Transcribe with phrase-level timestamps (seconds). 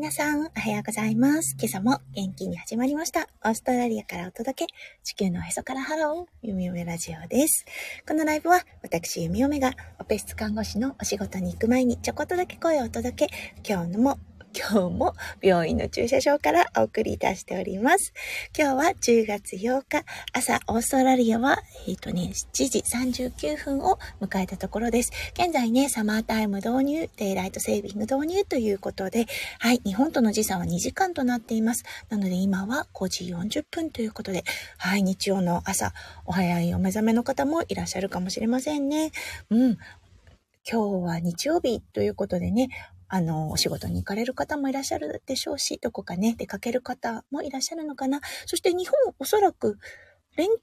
[0.00, 1.54] 皆さん、おはようございます。
[1.58, 3.28] 今朝も元気に始まりました。
[3.44, 4.72] オーストラリアからお届け、
[5.04, 7.66] 地球のへそからハロー、ゆみおめラジオです。
[8.08, 14.18] このライブは、私、ゆみおめが、オペ室看護師のお仕事に行く前にちょこっとだけ声をお届け、今日のも
[14.52, 18.12] 今日も病院の駐車場からお送りいたしております。
[18.58, 25.12] 今日は10月8日、朝、オーストラリアは、えっ、ー、とね、7時39分を迎えたところです。
[25.34, 29.26] 現在ね、サマータイム導入、 daylight saving 導入ということで、
[29.60, 31.84] はい、日本との時差は2時間となっています。
[32.08, 34.44] なので今は5時40分ということで、
[34.78, 35.92] はい、日曜の朝、
[36.26, 39.12] お早いお目覚めの方もいらっしゃるかもしれませんね。
[39.50, 39.78] うん。
[40.70, 42.68] 今日は日曜日ということでね、
[43.12, 48.20] あの、お仕事に行かれる方もいらっしゃるでしょうし、どこかね、出かける方もいらっしゃるのかな？
[48.46, 49.78] そして日本、おそらく
[50.36, 50.54] 連休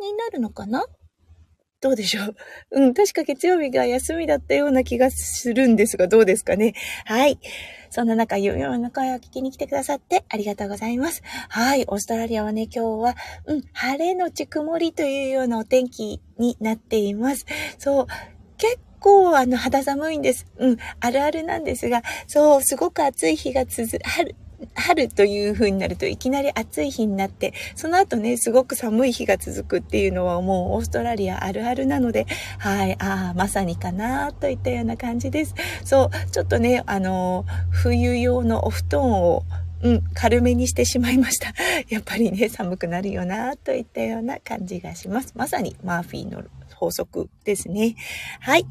[0.00, 0.86] になるのかな？
[1.80, 2.36] どうでしょう？
[2.70, 6.74] うん、確か月曜日が休みだったような気がするんですが、どうですかね？
[7.04, 7.40] はい。
[7.90, 11.22] そんな中、ゆうよの声を聞きに来てくださってありがとうございます。
[11.48, 11.84] はい。
[11.88, 17.46] オーストラリアはね、今日は、うん、晴れのち曇りというようなお天気になっています。
[17.78, 18.06] そう。
[18.58, 20.46] 結構あの肌寒いんです。
[20.58, 24.34] うん、あるあるなんですが、そう、すごく暑い日が続、春、
[24.74, 32.26] 春という風になるといきなり暑い日になって、その後ね、すごく寒い日が続くっていうのはもうオーストラリアあるあるなので、
[32.58, 35.54] はい、ああ、まさにかなといったような感じです。
[35.84, 39.44] そう、ちょっとね、あの、冬用のお布団を
[39.82, 41.52] うん、軽めにしてしまいました。
[41.88, 45.32] やっぱりね、寒くなるよな、といったような感じがします。
[45.36, 46.42] まさにマーフィーの
[46.76, 47.96] 法則ですね。
[48.40, 48.66] はい。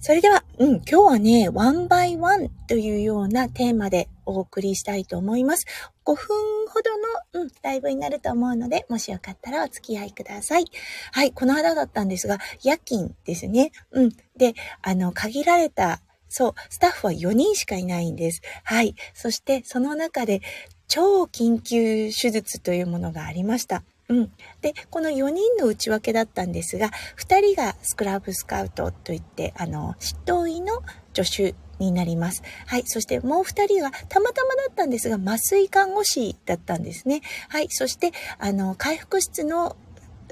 [0.00, 5.64] それでは、うん、今日はね、ワンバイワンというようなテーマでお送りしたいと思います。
[6.04, 10.66] 5分ほどの、うん、ライブになると思うので、もしよかったらお付き合いください。
[11.12, 13.72] はい、この間だったんですが、夜勤ですね。
[13.92, 14.10] うん。
[14.36, 18.42] で、あの、限られた、そう、スタッフは4人しかいないんです。
[18.62, 18.96] はい。
[19.14, 20.42] そして、その中で、
[20.86, 23.84] 超緊急手術というものがありました。
[24.08, 24.32] うん。
[24.60, 30.82] で、この4人の内訳だったんですが、2人がスクラブスカウトといって、あの、執刀医の
[31.14, 32.42] 助手になります。
[32.66, 32.82] はい。
[32.86, 37.22] そしてもう2人はたまたまだったんですが、麻酔看護師だったんですね。
[37.48, 37.68] はい。
[37.70, 39.76] そして、あの、回復室の、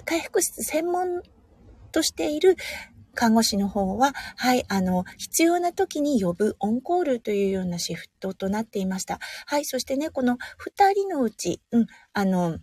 [0.04, 1.22] 回復室専門
[1.92, 2.56] としている
[3.14, 9.18] 看護師の方は、はい、あの、必要な時に呼ぶオンコールというようなシフトとなっていました。
[9.46, 12.58] はい、そしてね、この二人のうち、うん、あの、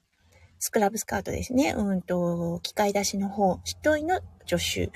[0.59, 1.73] スクラブスカートですね。
[1.75, 4.91] うんと、機械出しの方、一人の助手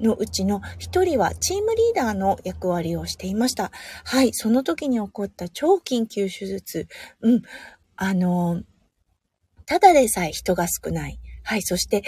[0.00, 3.70] のうちの一人はチームリーダーの役割をしていました。
[4.04, 6.88] はい、その時に起こった超緊急手術。
[7.20, 7.42] うん、
[7.96, 8.62] あの、
[9.66, 11.20] ただでさえ人が少ない。
[11.42, 12.02] はい、そして、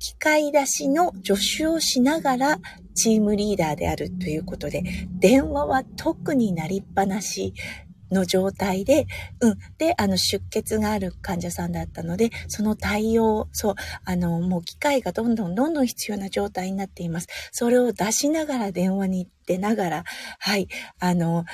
[0.00, 2.58] 機械出しの助手をしながら
[2.94, 4.82] チームリーダーであるということで、
[5.18, 7.52] 電話は特になりっぱなし
[8.10, 9.06] の状態で、
[9.40, 9.58] うん。
[9.78, 13.74] で、あの、出血がある患者さんだったので、その対応、そう、
[14.04, 17.28] あの、もう機械がどんどんどんどん必要な状態になっています。
[17.52, 20.04] それを出しながら電話に出ながら、
[20.38, 20.68] はい、
[20.98, 21.44] あの、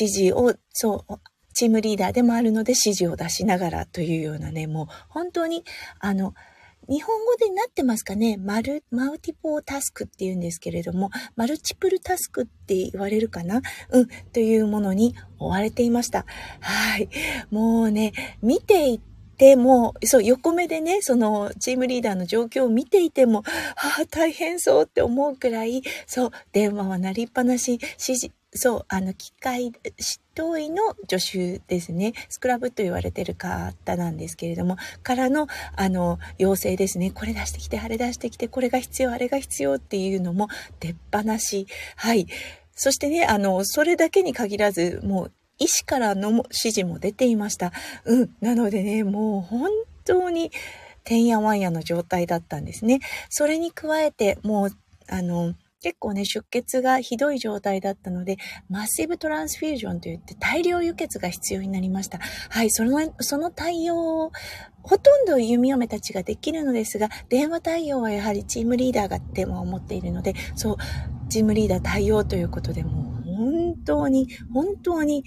[0.00, 1.20] 指示を、そう、
[1.54, 5.64] チームリーダーでもあるので指示を出しながらというようなね、もう本当に、
[5.98, 6.34] あの、
[6.88, 8.38] 日本語でなってますかね？
[8.38, 13.60] マル、マウティポータスクって言うんですけれども、マルチプルタスクって言われるかな？
[13.90, 16.24] うん、というものに追われていました。
[16.60, 17.08] はい。
[17.50, 18.12] もうね、
[18.42, 19.00] 見てい
[19.36, 23.44] ても、そう、横目でね、そのチームリーダーの状況を見ていても、
[23.76, 29.72] ああ、大変そうって思うくらい、そう、電話は鳴りっぱなし、指示、そう、あの、機械、
[30.38, 32.12] 刀医の助手ですね。
[32.28, 37.10] スクラブと言われてる方なんですけれども、からの、あの、要請ですね。
[37.10, 40.48] これ出してきて、あれ出してきて、これが必要、あれが必要っていうのも、
[40.78, 41.66] 出っ放し。
[41.96, 42.28] はい。
[42.76, 47.72] そしてね、あの、それだけに限らず、もう、医師からの指示も出ていました。
[48.04, 48.30] うん。
[48.40, 49.70] なのでね、もう本
[50.04, 50.52] 当に、
[51.02, 53.00] てんやわんやの状態だったんですね。
[53.28, 54.70] それに加えて、もう、
[55.08, 58.36] あの、結構ね、出血がひどい状態だったので、
[58.68, 62.18] マッシブトランスフュージョンといって大量輸血が必要になりました。
[62.18, 64.32] はい、その、その対応を、
[64.82, 70.76] ほとんど弓嫁たちができるのですが、電話対応はやはりチームリーダーが電話を持っているので、そう、
[71.28, 75.24] チームリーダー対応ということで、もう本当に、本当に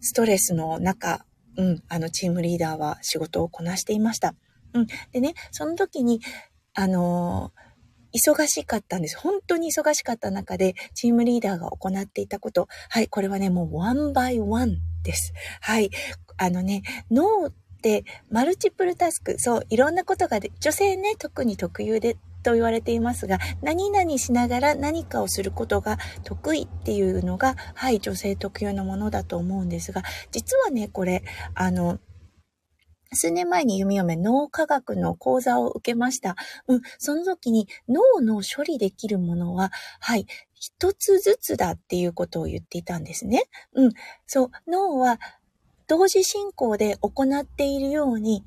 [0.00, 1.26] ストレスの中、
[1.58, 4.34] うん、あのチームリーダーは仕事をこなしていました。
[4.72, 4.86] うん。
[5.12, 6.22] でね、その時に、
[6.72, 7.61] あのー
[8.14, 9.18] 忙しかったんです。
[9.18, 12.68] 本当に忙しかった中で、チームリーダーが行っていたこと。
[12.88, 15.32] はい、これはね、もうワンバイワンです。
[15.60, 15.90] はい。
[16.36, 31.22] あのね、脳ってマルチプルタスク、そう、いろんなことがで、女性ね、特に特有で、と言われていますが、何々しながら何かをすることが得意っていうのが、はい、女性特有のものだと思うんですが、実はね、これ、
[31.54, 32.00] あの、
[33.12, 36.36] 数年前に弓嫁脳科学の講座を受けました。
[36.66, 39.70] うん、その時に脳の処理できるものは、
[40.00, 43.44] はい、一つずつだっていうことを言っていたんですね。
[43.74, 43.92] うん、
[44.26, 45.18] そう、脳は
[45.86, 48.44] 同時進行で行っているように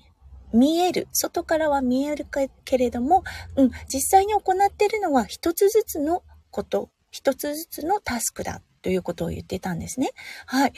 [0.53, 1.07] 見える。
[1.11, 2.25] 外からは見える
[2.63, 3.23] けれども、
[3.55, 10.11] うん、実際に行っているのは一つずつのこと、一つずつのタスクだということを言ってたんですね。
[10.45, 10.73] はい。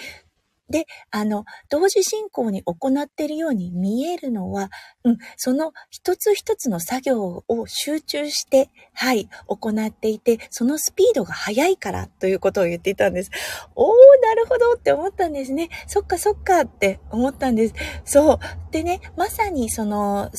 [0.70, 4.70] で、あの、同時進行に行っているように見えるのは、
[5.04, 13.32] うん、その一つ一つの作業を集中して、はい、行っていて、そのスピードが速いからということを言っていたんです。
[13.76, 15.70] おー、なるほどって思ったんですね。
[15.88, 17.74] そっかそっかって思ったんです。
[18.04, 18.40] そう。
[18.72, 20.30] でね、まさにその、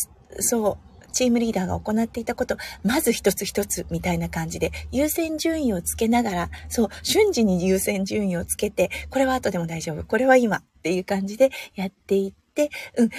[0.41, 0.88] そう、
[1.19, 13.11] チームリーダーが行っていたこと、まず一つ一つみたいな感じで、優先順位をつけながら、そう、瞬時に優先順位をつけて、これは後でも大丈夫、これは今っていう感じでやっていって、うん、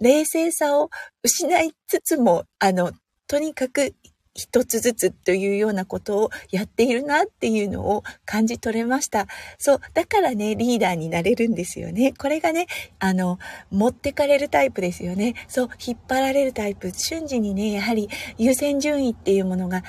[0.00, 0.90] 冷静さを
[1.22, 2.90] 失いつつも、あの、
[3.28, 3.94] とにかく
[4.38, 9.26] 一つずつというようなことをやっているなっていうのを感じ取れました。
[9.58, 9.80] そう。
[9.94, 12.12] だからね、リーダーになれるんですよね。
[12.16, 12.68] これがね、
[13.00, 13.38] あの、
[13.70, 15.34] 持ってかれるタイプですよね。
[15.48, 16.92] そう、引っ張られるタイプ。
[16.94, 18.08] 瞬時にね、やはり
[18.38, 19.82] 優先順位っていうものが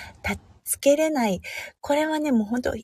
[0.64, 1.42] つけれない。
[1.80, 2.76] これはね、もう本当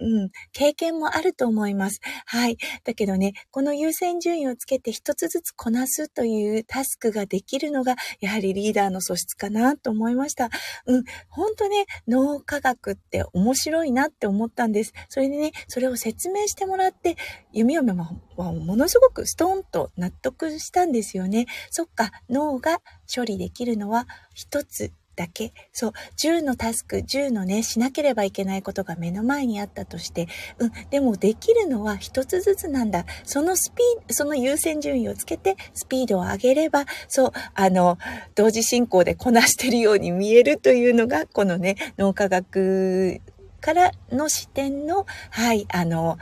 [0.00, 2.00] うん、経験もあると思います。
[2.26, 2.56] はい。
[2.84, 10.50] だけどね、この優先順位をつけて一つずつこなすというタスクができるのが、やはりリーダーの素質かなと思いました。
[10.86, 14.92] うん、ほんとね、脳科学って面白いなって思ったんです。
[15.08, 17.16] それでね、それを説明してもらって、
[17.52, 21.46] 弓嫁はものすごくストーンと納得したんですよね。
[21.70, 22.80] そっか、脳が
[23.12, 25.52] 処理できるのは一つだけ。
[25.72, 30.28] そう、10のタスク、10のね、しなければいけないことが目の前にあったとして、
[30.58, 33.04] うん、でもできるのは一つずつなんだ。
[33.24, 37.98] そのスピード、その優先順位をつけて、スピードを上げれば、そう、あの、
[38.36, 43.20] 同時進行でこなしてるように見えるというのが、このね、脳科学
[43.60, 46.16] からの視点の、はい、あの、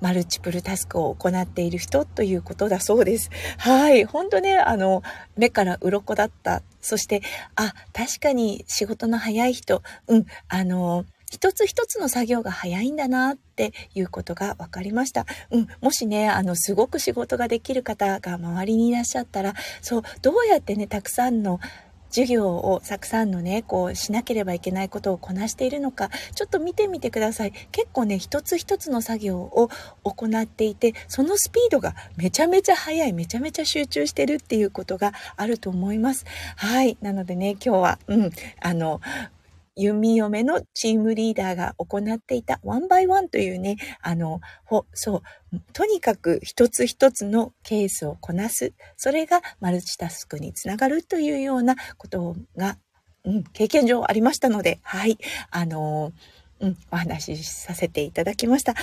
[0.00, 3.30] マルチプルタスクを行っている人ということだそうです。
[3.58, 4.04] はい。
[4.04, 5.02] 本当ね、あの、
[5.36, 6.62] 目から鱗だった。
[6.80, 7.22] そして、
[7.56, 15.26] あ、確かに仕事の早い人、うん、あの、一つ一つの作業が早いんだなっていうことが分かりました。
[15.50, 21.60] うん、もしね、あの、すごく仕事ができる方が周りにいらっしゃったら、そう、どうやってね、たくさんの
[22.10, 27.52] 授業をたくさんのね、こうしなければいけないことをこなしているのか、ちょっと見てみてください。
[27.72, 29.70] 結構ね、一つ一つの作業を
[30.02, 36.24] 行っていて、そのスピードがめちゃめちゃ速い、めちゃめちゃ集中してるっていうことがあると思います。
[36.56, 36.98] はい。
[37.00, 38.30] なのでね、今日は、うん、
[38.60, 39.00] あの、
[39.76, 45.22] 弓嫁のチームリーダーが行っていたワンバイワンというね、あの、ほ、そ
[45.52, 48.72] う、とにかく一つ一つのケースをこなす。
[48.96, 52.78] それがマルチタスクにつながるというようなことが、
[53.24, 55.18] うん、経験上ありましたので、はい、
[55.50, 56.12] あの、
[56.60, 58.74] うん、お話しさせていただきました。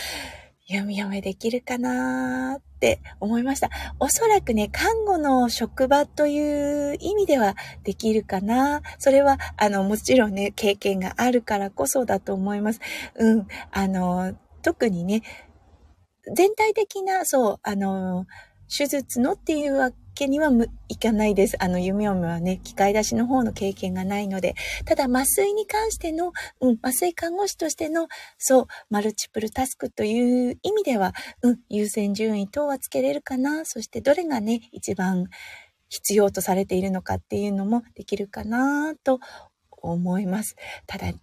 [0.67, 3.71] 弓嫁できるかなって思いました。
[3.99, 8.83] おそらくね、看護の職場という意味ではできるかな。
[8.99, 12.79] それは、あの、もちろんね、経験があるからこそだと思います。
[13.15, 13.47] うん。
[13.71, 15.23] あの、特にね、
[16.35, 18.27] 全体的な、そう、あの、
[18.69, 20.51] 手術のっていうわけには
[20.87, 21.63] いかないです。
[21.63, 24.55] あの、弓嫁はね、機械出しの方の経験がないので、
[24.85, 28.07] ただ麻酔に関しての、うん、麻酔看護師としての、
[28.37, 33.65] そう、マルチプルタスクという意味では、うん、優先順位等はつけれるかな。
[33.65, 35.27] そしてどれがね、一番
[35.89, 39.19] 必要とされているのかっていうのもできるかなと
[39.69, 40.55] 思います。
[40.87, 41.13] ただ、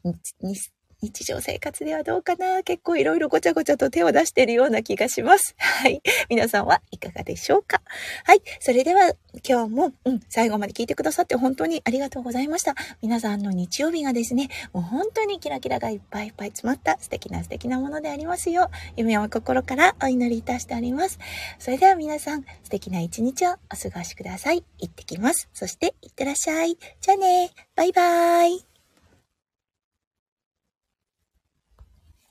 [1.05, 2.63] 日常生活ではどうかな？
[2.63, 5.55] 結構いろいろごちゃごちゃと手を出しているような気がします。
[5.61, 6.01] はい。
[6.31, 7.83] 皆さんはいかがでしょうか？
[8.25, 8.41] はい。
[8.59, 9.13] それでは
[9.47, 12.75] 今日も、うん、最後まで聞いてくださって本当にありがとうございました。
[13.03, 21.19] 皆さんの日曜日がですね、もう本当にキラキラがいっぱいいっぱい詰まった素敵な素敵なものでありますよう、夢を心からお祈りいたしております。
[21.59, 24.65] それでは皆さん、素敵な一日をお過ごしください。
[24.79, 25.49] 行ってきます。
[25.53, 26.79] そして、いってらっしゃい。
[27.01, 27.51] じゃあね。
[27.77, 28.74] バイバーイ。